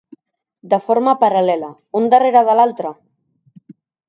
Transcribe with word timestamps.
De 0.71 0.79
forma 0.85 1.13
paral·lela, 1.25 1.69
un 2.01 2.09
darrere 2.15 2.43
de 2.49 2.57
l’altra? 2.61 2.95